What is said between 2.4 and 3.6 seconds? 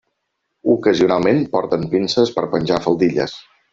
penjar faldilles.